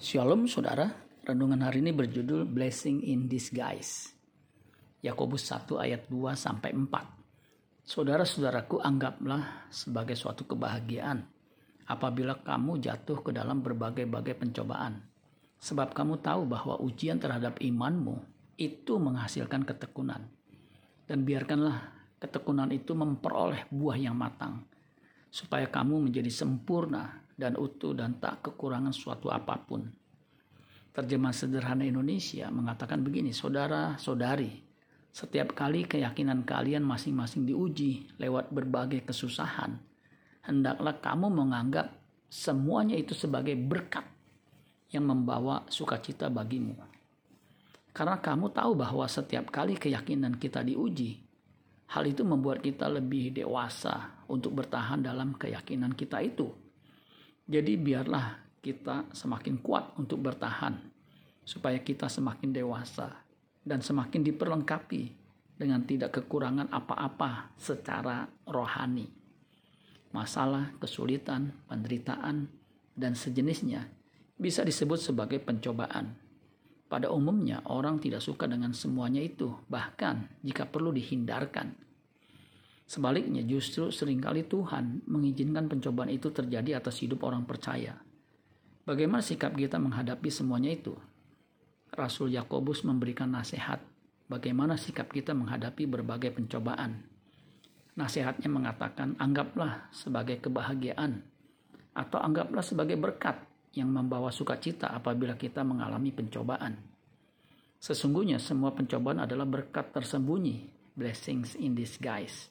Shalom 0.00 0.48
saudara, 0.48 0.88
renungan 1.28 1.60
hari 1.60 1.84
ini 1.84 1.92
berjudul 1.92 2.48
Blessing 2.48 3.04
in 3.04 3.28
Disguise. 3.28 4.08
Yakobus 5.04 5.44
1 5.44 5.76
ayat 5.76 6.08
2 6.08 6.40
sampai 6.40 6.72
4. 6.72 6.88
Saudara-saudaraku 7.84 8.80
anggaplah 8.80 9.68
sebagai 9.68 10.16
suatu 10.16 10.48
kebahagiaan 10.48 11.20
apabila 11.84 12.40
kamu 12.40 12.80
jatuh 12.80 13.20
ke 13.20 13.36
dalam 13.36 13.60
berbagai-bagai 13.60 14.40
pencobaan. 14.40 15.04
Sebab 15.60 15.92
kamu 15.92 16.24
tahu 16.24 16.48
bahwa 16.48 16.80
ujian 16.80 17.20
terhadap 17.20 17.60
imanmu 17.60 18.24
itu 18.56 18.96
menghasilkan 18.96 19.68
ketekunan. 19.68 20.24
Dan 21.04 21.28
biarkanlah 21.28 21.76
ketekunan 22.16 22.72
itu 22.72 22.96
memperoleh 22.96 23.68
buah 23.68 24.00
yang 24.00 24.16
matang 24.16 24.64
supaya 25.28 25.68
kamu 25.68 26.10
menjadi 26.10 26.32
sempurna 26.32 27.20
dan 27.40 27.56
utuh 27.56 27.96
dan 27.96 28.20
tak 28.20 28.44
kekurangan 28.44 28.92
suatu 28.92 29.32
apa 29.32 29.56
pun. 29.56 29.88
Terjemah 30.92 31.32
sederhana 31.32 31.88
Indonesia 31.88 32.52
mengatakan 32.52 33.00
begini, 33.00 33.32
saudara-saudari, 33.32 34.60
setiap 35.08 35.56
kali 35.56 35.88
keyakinan 35.88 36.44
kalian 36.44 36.84
masing-masing 36.84 37.48
diuji 37.48 38.12
lewat 38.20 38.52
berbagai 38.52 39.08
kesusahan, 39.08 39.80
hendaklah 40.44 41.00
kamu 41.00 41.32
menganggap 41.32 41.88
semuanya 42.28 43.00
itu 43.00 43.16
sebagai 43.16 43.56
berkat 43.56 44.04
yang 44.92 45.08
membawa 45.08 45.64
sukacita 45.72 46.28
bagimu. 46.28 46.76
Karena 47.90 48.20
kamu 48.20 48.54
tahu 48.54 48.76
bahwa 48.76 49.06
setiap 49.08 49.50
kali 49.50 49.80
keyakinan 49.80 50.38
kita 50.38 50.62
diuji, 50.62 51.22
hal 51.90 52.06
itu 52.06 52.22
membuat 52.22 52.62
kita 52.62 52.86
lebih 52.86 53.34
dewasa 53.34 54.22
untuk 54.30 54.62
bertahan 54.62 55.02
dalam 55.02 55.34
keyakinan 55.34 55.94
kita 55.94 56.22
itu 56.22 56.69
jadi 57.50 57.74
biarlah 57.74 58.38
kita 58.62 59.10
semakin 59.10 59.58
kuat 59.58 59.98
untuk 59.98 60.22
bertahan 60.22 60.78
supaya 61.42 61.82
kita 61.82 62.06
semakin 62.06 62.54
dewasa 62.54 63.10
dan 63.66 63.82
semakin 63.82 64.22
diperlengkapi 64.22 65.02
dengan 65.58 65.82
tidak 65.82 66.22
kekurangan 66.22 66.70
apa-apa 66.70 67.50
secara 67.58 68.30
rohani. 68.46 69.10
Masalah, 70.14 70.78
kesulitan, 70.78 71.50
penderitaan, 71.66 72.46
dan 72.94 73.18
sejenisnya 73.18 73.90
bisa 74.38 74.62
disebut 74.62 75.02
sebagai 75.02 75.42
pencobaan. 75.42 76.14
Pada 76.86 77.10
umumnya, 77.10 77.66
orang 77.66 77.98
tidak 77.98 78.22
suka 78.22 78.46
dengan 78.46 78.70
semuanya 78.74 79.22
itu, 79.22 79.50
bahkan 79.66 80.30
jika 80.46 80.70
perlu 80.70 80.94
dihindarkan 80.94 81.89
Sebaliknya 82.90 83.46
justru 83.46 83.94
sering 83.94 84.18
kali 84.18 84.50
Tuhan 84.50 85.06
mengizinkan 85.06 85.70
pencobaan 85.70 86.10
itu 86.10 86.34
terjadi 86.34 86.82
atas 86.82 86.98
hidup 86.98 87.22
orang 87.22 87.46
percaya. 87.46 87.94
Bagaimana 88.82 89.22
sikap 89.22 89.54
kita 89.54 89.78
menghadapi 89.78 90.26
semuanya 90.26 90.74
itu? 90.74 90.98
Rasul 91.94 92.34
Yakobus 92.34 92.82
memberikan 92.82 93.30
nasihat 93.30 93.78
bagaimana 94.26 94.74
sikap 94.74 95.06
kita 95.06 95.38
menghadapi 95.38 95.86
berbagai 95.86 96.34
pencobaan. 96.34 97.06
Nasihatnya 97.94 98.50
mengatakan 98.50 99.14
anggaplah 99.22 99.86
sebagai 99.94 100.42
kebahagiaan 100.42 101.22
atau 101.94 102.18
anggaplah 102.18 102.66
sebagai 102.66 102.98
berkat 102.98 103.38
yang 103.70 103.94
membawa 103.94 104.34
sukacita 104.34 104.90
apabila 104.90 105.38
kita 105.38 105.62
mengalami 105.62 106.10
pencobaan. 106.10 106.74
Sesungguhnya 107.78 108.42
semua 108.42 108.74
pencobaan 108.74 109.22
adalah 109.22 109.46
berkat 109.46 109.94
tersembunyi, 109.94 110.66
blessings 110.98 111.54
in 111.54 111.78
disguise 111.78 112.50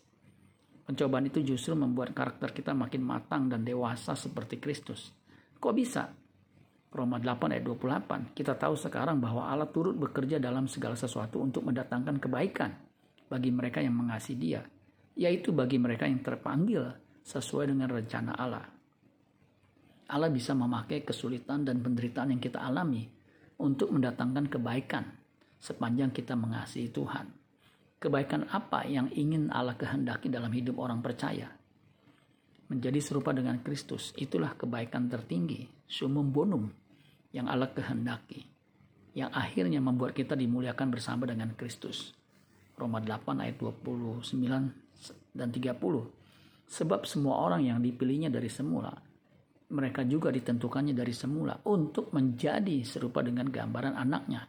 Pencobaan 0.89 1.29
itu 1.29 1.45
justru 1.45 1.77
membuat 1.77 2.17
karakter 2.17 2.49
kita 2.49 2.73
makin 2.73 3.05
matang 3.05 3.45
dan 3.45 3.61
dewasa 3.61 4.17
seperti 4.17 4.57
Kristus. 4.57 5.13
Kok 5.61 5.73
bisa? 5.77 6.09
Roma 6.89 7.21
8 7.21 7.53
ayat 7.53 7.61
28. 7.61 8.33
Kita 8.33 8.57
tahu 8.57 8.73
sekarang 8.73 9.21
bahwa 9.21 9.45
Allah 9.45 9.69
turut 9.69 9.93
bekerja 9.93 10.41
dalam 10.41 10.65
segala 10.65 10.97
sesuatu 10.97 11.45
untuk 11.45 11.69
mendatangkan 11.69 12.17
kebaikan 12.17 12.73
bagi 13.29 13.53
mereka 13.53 13.85
yang 13.85 13.93
mengasihi 14.01 14.41
Dia, 14.41 14.65
yaitu 15.13 15.53
bagi 15.53 15.77
mereka 15.77 16.09
yang 16.09 16.25
terpanggil 16.25 16.89
sesuai 17.21 17.69
dengan 17.69 17.93
rencana 17.93 18.33
Allah. 18.33 18.65
Allah 20.09 20.33
bisa 20.33 20.57
memakai 20.57 21.05
kesulitan 21.05 21.69
dan 21.69 21.85
penderitaan 21.85 22.33
yang 22.33 22.41
kita 22.41 22.65
alami 22.65 23.05
untuk 23.61 23.93
mendatangkan 23.93 24.49
kebaikan 24.49 25.05
sepanjang 25.61 26.09
kita 26.09 26.33
mengasihi 26.33 26.89
Tuhan. 26.89 27.38
Kebaikan 27.99 28.47
apa 28.47 28.87
yang 28.87 29.11
ingin 29.11 29.51
Allah 29.51 29.75
kehendaki 29.75 30.31
dalam 30.31 30.55
hidup 30.55 30.79
orang 30.79 31.03
percaya? 31.03 31.51
Menjadi 32.71 33.03
serupa 33.03 33.35
dengan 33.35 33.59
Kristus, 33.59 34.15
itulah 34.15 34.55
kebaikan 34.55 35.11
tertinggi, 35.11 35.67
sumum 35.83 36.31
bonum, 36.31 36.71
yang 37.35 37.51
Allah 37.51 37.67
kehendaki, 37.75 38.47
yang 39.19 39.27
akhirnya 39.35 39.83
membuat 39.83 40.15
kita 40.15 40.39
dimuliakan 40.39 40.95
bersama 40.95 41.27
dengan 41.27 41.51
Kristus. 41.59 42.15
Roma 42.79 43.03
8 43.03 43.43
ayat 43.43 43.59
29 43.59 44.23
dan 45.35 45.49
30. 45.51 45.75
Sebab 46.69 47.03
semua 47.03 47.43
orang 47.43 47.67
yang 47.67 47.83
dipilihnya 47.83 48.31
dari 48.31 48.47
semula, 48.47 48.95
mereka 49.69 50.07
juga 50.07 50.31
ditentukannya 50.31 50.95
dari 50.95 51.11
semula 51.11 51.59
untuk 51.67 52.15
menjadi 52.15 52.79
serupa 52.87 53.19
dengan 53.19 53.51
gambaran 53.51 53.93
anaknya, 53.99 54.47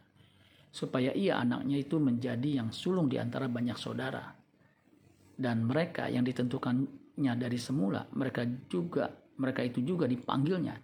supaya 0.71 1.11
ia 1.11 1.37
anaknya 1.37 1.83
itu 1.83 1.99
menjadi 1.99 2.63
yang 2.63 2.71
sulung 2.71 3.11
di 3.11 3.19
antara 3.19 3.51
banyak 3.51 3.75
saudara. 3.75 4.23
Dan 5.35 5.67
mereka 5.67 6.07
yang 6.07 6.23
ditentukannya 6.23 7.33
dari 7.35 7.59
semula, 7.59 8.07
mereka 8.15 8.47
juga 8.71 9.11
mereka 9.35 9.61
itu 9.67 9.83
juga 9.83 10.07
dipanggilnya. 10.07 10.79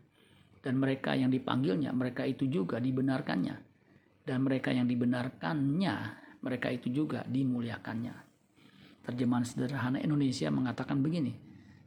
Dan 0.60 0.84
mereka 0.84 1.16
yang 1.16 1.32
dipanggilnya, 1.32 1.96
mereka 1.96 2.28
itu 2.28 2.50
juga 2.52 2.84
dibenarkannya. 2.84 3.56
Dan 4.28 4.44
mereka 4.44 4.76
yang 4.76 4.90
dibenarkannya, 4.90 5.96
mereka 6.44 6.68
itu 6.68 6.92
juga 6.92 7.24
dimuliakannya. 7.24 8.16
Terjemahan 9.08 9.48
sederhana 9.48 10.04
Indonesia 10.04 10.52
mengatakan 10.52 11.00
begini, 11.00 11.32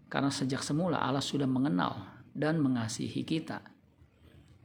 karena 0.08 0.32
sejak 0.32 0.64
semula 0.64 1.04
Allah 1.04 1.20
sudah 1.20 1.44
mengenal 1.44 2.24
dan 2.32 2.62
mengasihi 2.64 3.20
kita. 3.28 3.60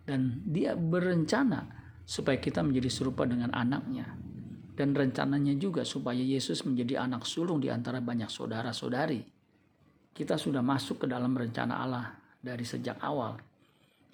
Dan 0.06 0.46
dia 0.47 0.78
berencana 0.78 1.84
supaya 2.05 2.38
kita 2.38 2.61
menjadi 2.61 2.89
serupa 2.93 3.25
dengan 3.25 3.51
anaknya. 3.51 4.13
Dan 4.75 4.93
rencananya 4.93 5.55
juga 5.57 5.81
supaya 5.88 6.21
Yesus 6.21 6.63
menjadi 6.67 7.01
anak 7.01 7.25
sulung 7.25 7.63
di 7.63 7.71
antara 7.73 8.03
banyak 8.03 8.29
saudara-saudari. 8.29 9.23
Kita 10.16 10.39
sudah 10.39 10.63
masuk 10.63 11.03
ke 11.03 11.07
dalam 11.11 11.35
rencana 11.35 11.81
Allah 11.81 12.16
dari 12.39 12.63
sejak 12.63 13.01
awal. 13.01 13.35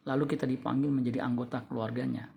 Lalu 0.07 0.23
kita 0.25 0.49
dipanggil 0.49 0.89
menjadi 0.89 1.21
anggota 1.21 1.61
keluarganya. 1.65 2.29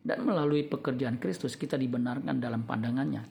Dan 0.00 0.24
melalui 0.24 0.66
pekerjaan 0.66 1.18
Kristus 1.18 1.58
kita 1.58 1.74
dibenarkan 1.74 2.38
dalam 2.38 2.66
pandangannya. 2.66 3.22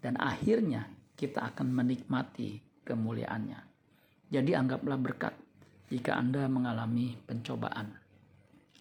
Dan 0.00 0.20
akhirnya 0.20 0.88
kita 1.16 1.54
akan 1.54 1.72
menikmati 1.72 2.60
kemuliaannya. 2.84 3.60
Jadi 4.28 4.50
anggaplah 4.52 4.98
berkat 5.00 5.34
jika 5.88 6.16
Anda 6.16 6.48
mengalami 6.48 7.16
pencobaan. 7.24 8.03